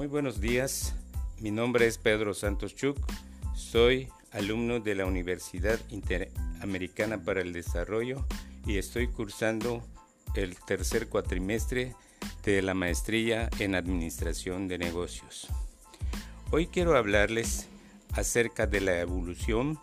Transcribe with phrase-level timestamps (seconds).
[0.00, 0.94] Muy buenos días,
[1.40, 2.96] mi nombre es Pedro Santos Chuk,
[3.54, 8.24] soy alumno de la Universidad Interamericana para el Desarrollo
[8.64, 9.86] y estoy cursando
[10.34, 11.94] el tercer cuatrimestre
[12.44, 15.48] de la maestría en Administración de Negocios.
[16.50, 17.68] Hoy quiero hablarles
[18.14, 19.78] acerca de la evolución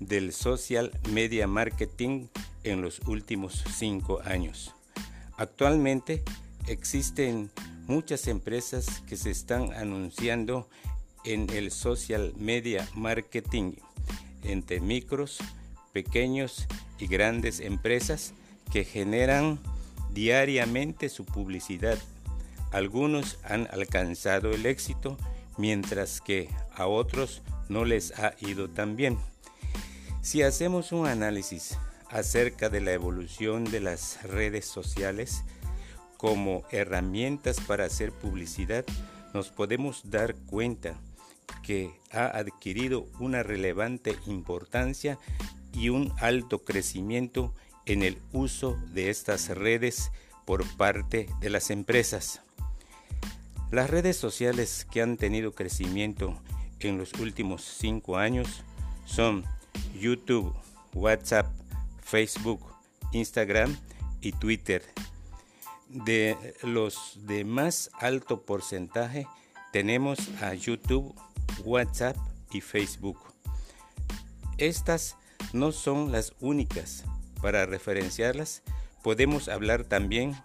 [0.00, 2.26] del social media marketing
[2.64, 4.74] en los últimos cinco años.
[5.36, 6.24] Actualmente
[6.66, 7.52] existen
[7.90, 10.68] muchas empresas que se están anunciando
[11.24, 13.72] en el social media marketing
[14.44, 15.40] entre micros,
[15.92, 16.68] pequeños
[17.00, 18.32] y grandes empresas
[18.72, 19.58] que generan
[20.14, 21.98] diariamente su publicidad.
[22.70, 25.18] Algunos han alcanzado el éxito
[25.58, 29.18] mientras que a otros no les ha ido tan bien.
[30.22, 31.76] Si hacemos un análisis
[32.08, 35.42] acerca de la evolución de las redes sociales
[36.20, 38.84] como herramientas para hacer publicidad,
[39.32, 41.00] nos podemos dar cuenta
[41.62, 45.18] que ha adquirido una relevante importancia
[45.72, 47.54] y un alto crecimiento
[47.86, 50.12] en el uso de estas redes
[50.44, 52.42] por parte de las empresas.
[53.70, 56.38] Las redes sociales que han tenido crecimiento
[56.80, 58.62] en los últimos cinco años
[59.06, 59.42] son
[59.98, 60.52] YouTube,
[60.92, 61.46] WhatsApp,
[62.02, 62.60] Facebook,
[63.12, 63.74] Instagram
[64.20, 64.82] y Twitter.
[65.92, 69.26] De los de más alto porcentaje
[69.72, 71.12] tenemos a YouTube,
[71.64, 72.16] WhatsApp
[72.52, 73.18] y Facebook.
[74.56, 75.16] Estas
[75.52, 77.02] no son las únicas.
[77.42, 78.62] Para referenciarlas,
[79.02, 80.36] podemos hablar también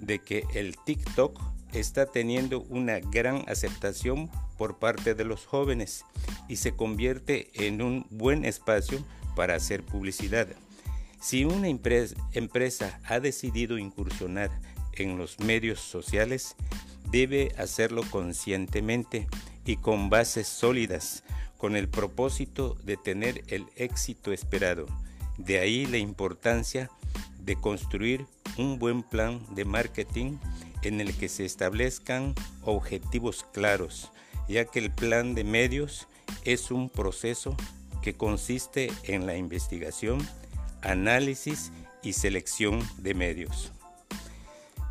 [0.00, 1.38] de que el TikTok
[1.74, 6.06] está teniendo una gran aceptación por parte de los jóvenes
[6.48, 9.04] y se convierte en un buen espacio
[9.36, 10.48] para hacer publicidad.
[11.20, 14.50] Si una empresa ha decidido incursionar
[14.98, 16.56] en los medios sociales,
[17.10, 19.26] debe hacerlo conscientemente
[19.64, 21.24] y con bases sólidas,
[21.58, 24.86] con el propósito de tener el éxito esperado.
[25.38, 26.90] De ahí la importancia
[27.38, 30.38] de construir un buen plan de marketing
[30.82, 34.10] en el que se establezcan objetivos claros,
[34.48, 36.06] ya que el plan de medios
[36.44, 37.56] es un proceso
[38.02, 40.18] que consiste en la investigación,
[40.82, 41.72] análisis
[42.02, 43.72] y selección de medios.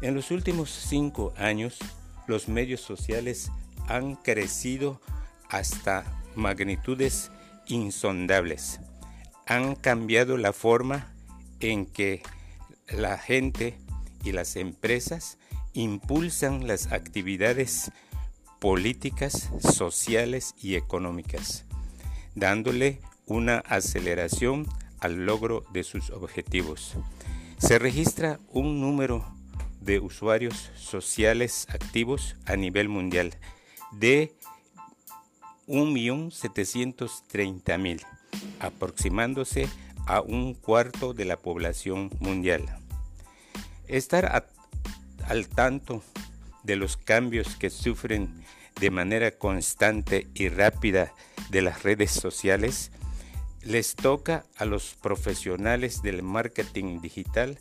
[0.03, 1.79] En los últimos cinco años,
[2.27, 3.49] los medios sociales
[3.87, 4.99] han crecido
[5.47, 6.03] hasta
[6.35, 7.31] magnitudes
[7.67, 8.81] insondables.
[9.45, 11.15] Han cambiado la forma
[11.61, 12.21] en que
[12.89, 13.79] la gente
[14.25, 15.37] y las empresas
[15.71, 17.89] impulsan las actividades
[18.59, 21.63] políticas, sociales y económicas,
[22.35, 24.67] dándole una aceleración
[24.99, 26.97] al logro de sus objetivos.
[27.57, 29.25] Se registra un número
[29.83, 33.35] de usuarios sociales activos a nivel mundial
[33.91, 34.33] de
[35.67, 38.03] 1.730.000,
[38.59, 39.69] aproximándose
[40.05, 42.63] a un cuarto de la población mundial.
[43.87, 44.47] Estar
[45.27, 46.03] al tanto
[46.63, 48.43] de los cambios que sufren
[48.79, 51.13] de manera constante y rápida
[51.49, 52.91] de las redes sociales
[53.61, 57.59] les toca a los profesionales del marketing digital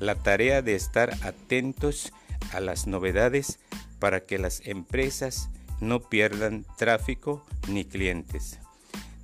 [0.00, 2.12] la tarea de estar atentos
[2.52, 3.58] a las novedades
[3.98, 5.48] para que las empresas
[5.80, 8.58] no pierdan tráfico ni clientes.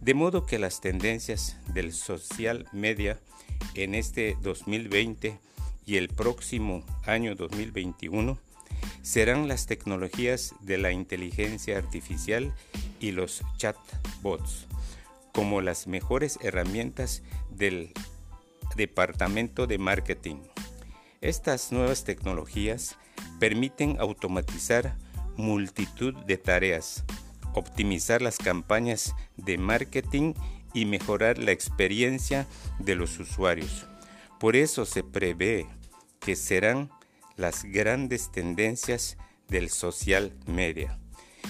[0.01, 3.19] De modo que las tendencias del social media
[3.75, 5.39] en este 2020
[5.87, 8.39] y el próximo año 2021
[9.03, 12.55] serán las tecnologías de la inteligencia artificial
[13.01, 14.67] y los chatbots
[15.33, 17.93] como las mejores herramientas del
[18.77, 20.37] departamento de marketing.
[21.21, 22.97] Estas nuevas tecnologías
[23.39, 24.97] permiten automatizar
[25.37, 27.05] multitud de tareas,
[27.55, 30.35] optimizar las campañas de marketing
[30.73, 32.47] y mejorar la experiencia
[32.79, 33.87] de los usuarios.
[34.39, 35.67] Por eso se prevé
[36.21, 36.91] que serán
[37.37, 39.17] las grandes tendencias
[39.49, 40.99] del social media.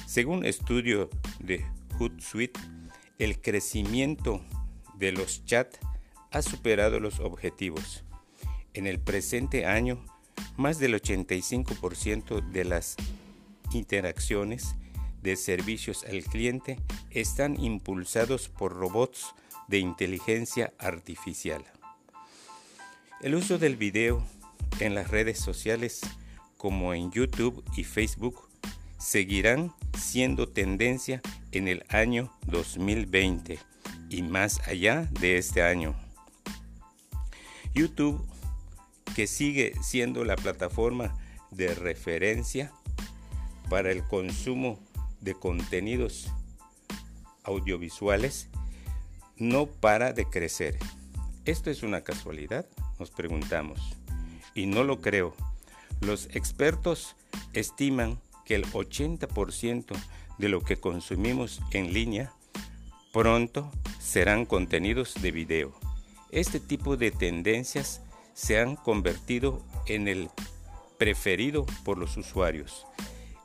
[0.07, 1.65] Según estudio de
[1.99, 2.59] Hootsuite,
[3.19, 4.41] el crecimiento
[4.95, 5.79] de los chats
[6.31, 8.05] ha superado los objetivos.
[8.75, 10.05] En el presente año,
[10.57, 12.97] más del 85% de las
[13.73, 14.75] interacciones
[15.23, 16.79] de servicios al cliente
[17.11, 19.35] están impulsados por robots
[19.69, 21.65] de inteligencia artificial.
[23.21, 24.25] El uso del video
[24.81, 26.01] en las redes sociales
[26.57, 28.49] como en YouTube y Facebook
[28.99, 31.23] seguirán siendo tendencia
[31.53, 33.59] en el año 2020
[34.09, 36.10] y más allá de este año.
[37.75, 38.27] YouTube,
[39.15, 41.17] que sigue siendo la plataforma
[41.51, 42.73] de referencia
[43.69, 44.79] para el consumo
[45.21, 46.31] de contenidos
[47.45, 48.49] audiovisuales
[49.41, 50.79] no para de crecer.
[51.47, 52.67] ¿Esto es una casualidad?
[52.99, 53.97] Nos preguntamos.
[54.55, 55.35] Y no lo creo.
[56.01, 57.17] Los expertos
[57.55, 59.97] estiman que el 80%
[60.39, 62.33] de lo que consumimos en línea
[63.13, 65.90] pronto serán contenidos de video.
[66.33, 68.03] Este tipo de tendencias
[68.35, 70.31] se han convertido en el
[70.99, 72.87] preferido por los usuarios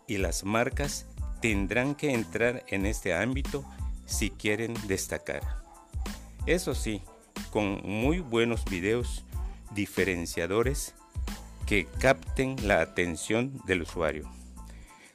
[0.07, 1.07] y las marcas
[1.41, 3.65] tendrán que entrar en este ámbito
[4.05, 5.41] si quieren destacar.
[6.45, 7.01] Eso sí,
[7.49, 9.23] con muy buenos videos
[9.73, 10.93] diferenciadores
[11.65, 14.29] que capten la atención del usuario.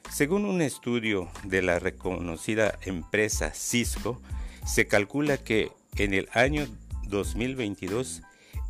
[0.09, 4.21] Según un estudio de la reconocida empresa Cisco,
[4.65, 6.67] se calcula que en el año
[7.11, 8.23] 2022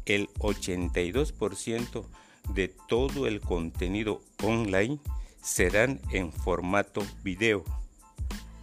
[0.06, 2.06] el 82%
[2.54, 5.00] de todo el contenido online
[5.42, 7.64] serán en formato video.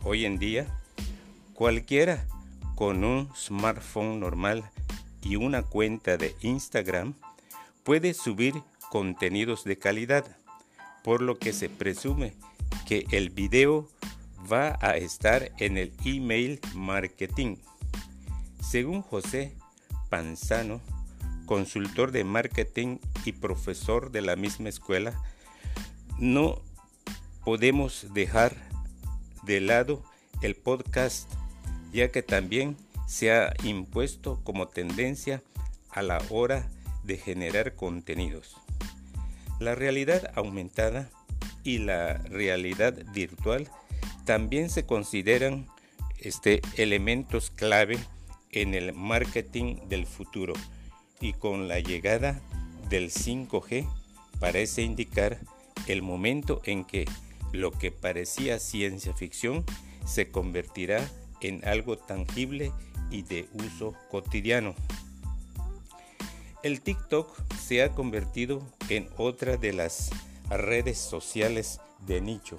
[0.05, 0.67] Hoy en día,
[1.55, 2.27] cualquiera
[2.75, 4.71] con un smartphone normal
[5.23, 7.15] y una cuenta de Instagram
[7.83, 8.55] puede subir
[8.91, 10.25] contenidos de calidad,
[11.03, 12.35] por lo que se presume
[12.87, 13.89] que el video
[14.51, 17.57] va a estar en el email marketing.
[18.61, 19.58] Según José
[20.09, 20.81] Panzano,
[21.47, 25.21] consultor de marketing y profesor de la misma escuela,
[26.19, 26.61] no
[27.45, 28.55] podemos dejar
[29.45, 30.05] de lado
[30.43, 31.31] el podcast,
[31.93, 32.77] ya que también
[33.07, 35.43] se ha impuesto como tendencia
[35.91, 36.69] a la hora
[37.05, 38.57] de generar contenidos.
[39.59, 41.11] La realidad aumentada
[41.65, 43.69] y la realidad virtual
[44.25, 45.67] también se consideran
[46.19, 47.99] este, elementos clave
[48.53, 50.55] en el marketing del futuro
[51.21, 52.41] y con la llegada
[52.89, 53.89] del 5G
[54.41, 55.39] parece indicar
[55.87, 57.07] el momento en que
[57.53, 59.65] lo que parecía ciencia ficción
[60.07, 61.07] se convertirá
[61.41, 62.73] en algo tangible
[63.11, 64.75] y de uso cotidiano.
[66.63, 70.11] El TikTok se ha convertido en otra de las
[70.51, 72.59] redes sociales de nicho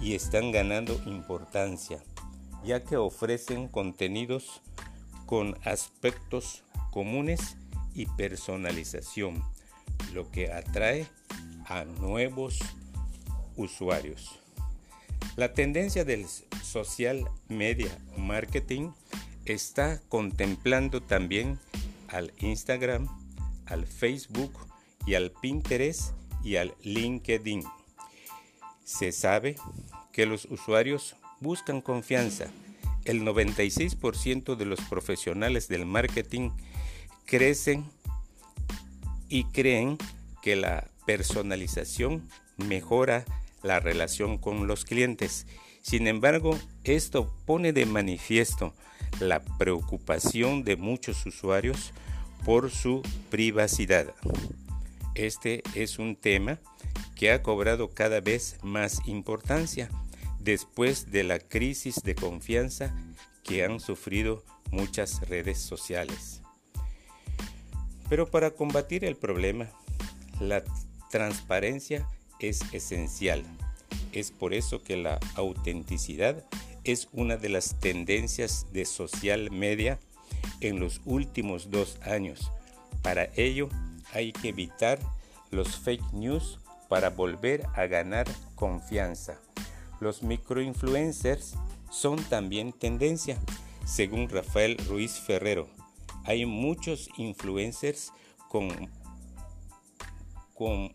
[0.00, 2.02] y están ganando importancia,
[2.64, 4.62] ya que ofrecen contenidos
[5.32, 7.56] con aspectos comunes
[7.94, 9.42] y personalización,
[10.12, 11.06] lo que atrae
[11.64, 12.58] a nuevos
[13.56, 14.38] usuarios.
[15.36, 16.26] La tendencia del
[16.62, 17.88] social media
[18.18, 18.90] marketing
[19.46, 21.58] está contemplando también
[22.08, 23.08] al Instagram,
[23.64, 24.52] al Facebook
[25.06, 26.12] y al Pinterest
[26.44, 27.64] y al LinkedIn.
[28.84, 29.56] Se sabe
[30.12, 32.48] que los usuarios buscan confianza.
[33.04, 36.50] El 96% de los profesionales del marketing
[37.24, 37.84] crecen
[39.28, 39.98] y creen
[40.42, 43.24] que la personalización mejora
[43.62, 45.46] la relación con los clientes.
[45.82, 48.74] Sin embargo, esto pone de manifiesto
[49.20, 51.92] la preocupación de muchos usuarios
[52.44, 54.12] por su privacidad.
[55.14, 56.58] Este es un tema
[57.14, 59.90] que ha cobrado cada vez más importancia
[60.44, 62.94] después de la crisis de confianza
[63.44, 66.42] que han sufrido muchas redes sociales.
[68.08, 69.68] Pero para combatir el problema,
[70.40, 70.62] la
[71.10, 72.06] transparencia
[72.40, 73.44] es esencial.
[74.12, 76.44] Es por eso que la autenticidad
[76.84, 79.98] es una de las tendencias de social media
[80.60, 82.50] en los últimos dos años.
[83.02, 83.68] Para ello
[84.12, 84.98] hay que evitar
[85.50, 86.58] los fake news
[86.88, 89.38] para volver a ganar confianza.
[90.02, 91.54] Los microinfluencers
[91.88, 93.38] son también tendencia,
[93.86, 95.68] según Rafael Ruiz Ferrero.
[96.24, 98.12] Hay muchos influencers
[98.48, 98.90] con,
[100.54, 100.92] con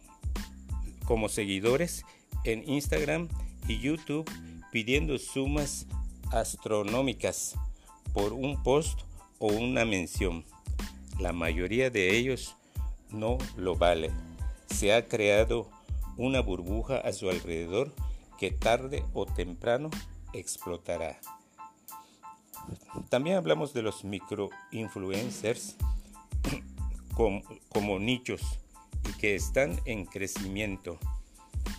[1.06, 2.04] como seguidores
[2.44, 3.30] en Instagram
[3.70, 4.30] y YouTube
[4.74, 5.88] pidiendo sumas
[6.34, 7.56] astronómicas
[8.14, 9.04] por un post
[9.40, 10.44] o una mención.
[11.18, 12.58] La mayoría de ellos
[13.10, 14.12] no lo vale.
[14.66, 15.70] Se ha creado
[16.18, 17.94] una burbuja a su alrededor
[18.38, 19.90] que tarde o temprano
[20.34, 21.20] explotará.
[23.10, 25.76] También hablamos de los microinfluencers
[27.14, 28.42] como, como nichos
[29.20, 31.00] que están en crecimiento,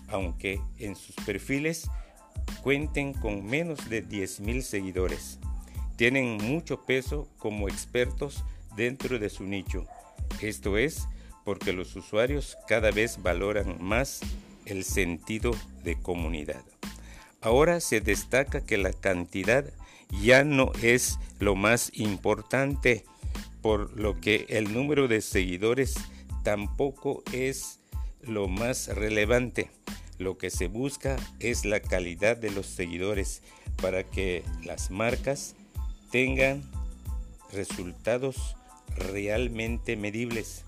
[0.09, 1.91] aunque en sus perfiles
[2.63, 5.39] cuenten con menos de 10.000 seguidores.
[5.97, 8.45] Tienen mucho peso como expertos
[8.77, 9.87] dentro de su nicho.
[10.41, 11.09] Esto es
[11.45, 14.21] porque los usuarios cada vez valoran más
[14.69, 15.53] el sentido
[15.85, 16.63] de comunidad.
[17.41, 19.65] Ahora se destaca que la cantidad
[20.23, 23.05] ya no es lo más importante,
[23.63, 25.95] por lo que el número de seguidores
[26.45, 27.81] tampoco es
[28.23, 29.71] lo más relevante.
[30.19, 33.43] Lo que se busca es la calidad de los seguidores
[33.81, 35.55] para que las marcas
[36.11, 36.63] tengan
[37.53, 38.57] resultados
[38.97, 40.65] realmente medibles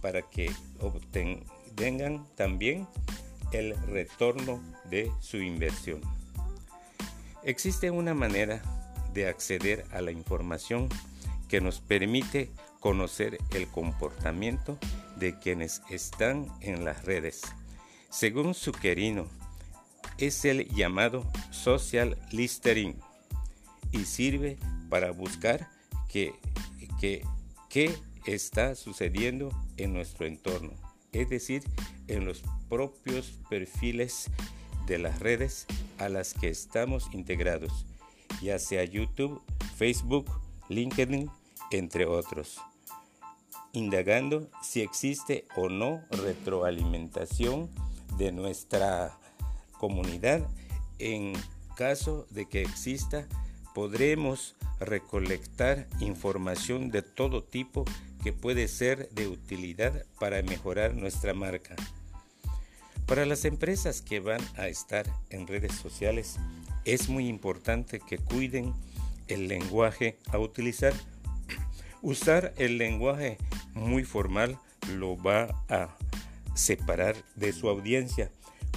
[0.00, 2.86] para que obtengan también
[3.54, 6.00] el retorno de su inversión.
[7.42, 8.62] Existe una manera
[9.12, 10.88] de acceder a la información
[11.48, 14.78] que nos permite conocer el comportamiento
[15.16, 17.42] de quienes están en las redes.
[18.10, 18.72] Según su
[20.18, 22.94] es el llamado social listening
[23.92, 24.58] y sirve
[24.88, 25.68] para buscar
[26.08, 26.34] qué
[27.00, 27.22] que,
[27.68, 27.94] que
[28.24, 30.72] está sucediendo en nuestro entorno,
[31.12, 31.62] es decir,
[32.08, 34.30] en los propios perfiles
[34.86, 35.66] de las redes
[35.98, 37.86] a las que estamos integrados,
[38.42, 39.40] ya sea YouTube,
[39.76, 40.30] Facebook,
[40.68, 41.30] LinkedIn,
[41.70, 42.58] entre otros,
[43.72, 47.70] indagando si existe o no retroalimentación
[48.18, 49.18] de nuestra
[49.78, 50.46] comunidad.
[50.98, 51.32] En
[51.76, 53.26] caso de que exista,
[53.74, 57.84] podremos recolectar información de todo tipo
[58.24, 61.76] que puede ser de utilidad para mejorar nuestra marca.
[63.04, 66.36] Para las empresas que van a estar en redes sociales,
[66.86, 68.72] es muy importante que cuiden
[69.28, 70.94] el lenguaje a utilizar.
[72.00, 73.36] Usar el lenguaje
[73.74, 74.58] muy formal
[74.94, 75.94] lo va a
[76.54, 78.30] separar de su audiencia,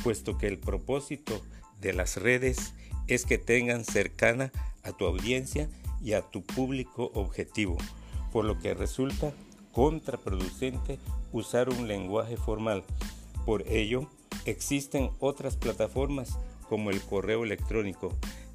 [0.03, 1.41] puesto que el propósito
[1.79, 2.73] de las redes
[3.07, 4.51] es que tengan cercana
[4.83, 5.69] a tu audiencia
[6.01, 7.77] y a tu público objetivo,
[8.31, 9.33] por lo que resulta
[9.71, 10.99] contraproducente
[11.31, 12.83] usar un lenguaje formal.
[13.45, 14.07] Por ello,
[14.45, 16.37] existen otras plataformas
[16.69, 18.13] como el correo electrónico.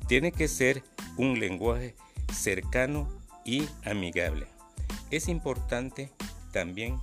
[0.09, 0.83] Tiene que ser
[1.17, 1.95] un lenguaje
[2.33, 3.09] cercano
[3.45, 4.47] y amigable.
[5.11, 6.11] Es importante
[6.53, 7.01] también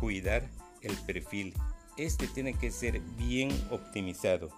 [0.00, 0.48] cuidar
[0.82, 1.54] el perfil.
[1.96, 4.48] Este tiene que ser bien optimizado.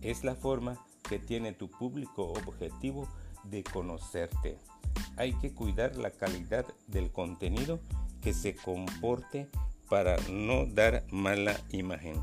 [0.00, 0.78] Es la forma
[1.08, 3.08] que tiene tu público objetivo
[3.44, 4.58] de conocerte.
[5.16, 7.80] Hay que cuidar la calidad del contenido
[8.22, 9.48] que se comporte
[9.88, 12.20] para no dar mala imagen.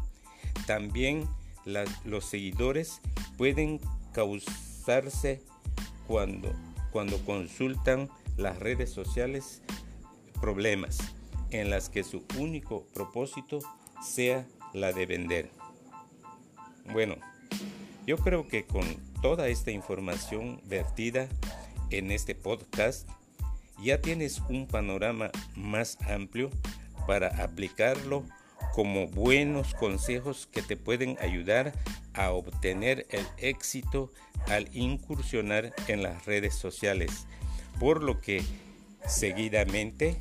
[0.65, 1.27] También
[2.06, 3.01] los seguidores
[3.38, 3.80] pueden
[4.13, 5.41] causarse
[6.08, 6.51] cuando,
[6.91, 9.62] cuando consultan las redes sociales
[10.39, 10.98] problemas
[11.51, 13.60] en las que su único propósito
[14.03, 15.51] sea la de vender.
[16.91, 17.15] Bueno,
[18.08, 18.84] yo creo que con
[19.22, 21.27] toda esta información vertida
[21.91, 23.07] en este podcast,
[23.81, 26.50] ya tienes un panorama más amplio
[27.07, 28.24] para aplicarlo
[28.74, 31.74] como buenos consejos que te pueden ayudar
[32.13, 34.12] a obtener el éxito
[34.48, 37.27] al incursionar en las redes sociales.
[37.79, 38.43] Por lo que
[39.07, 40.17] seguidamente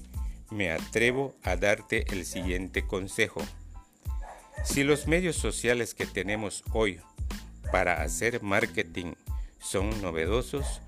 [0.50, 3.40] me atrevo a darte el siguiente consejo.
[4.64, 7.00] Si los medios sociales que tenemos hoy
[7.70, 9.14] para hacer marketing
[9.58, 10.80] son novedosos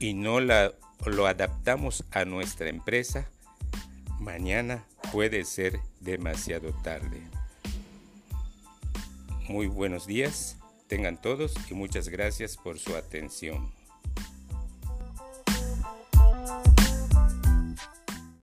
[0.00, 3.30] y no lo adaptamos a nuestra empresa,
[4.18, 7.20] mañana puede ser demasiado tarde.
[9.46, 10.56] Muy buenos días,
[10.88, 13.70] tengan todos y muchas gracias por su atención.